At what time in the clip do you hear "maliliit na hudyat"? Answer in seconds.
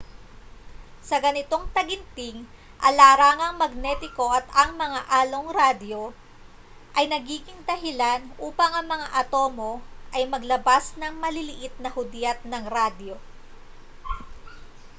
11.23-12.39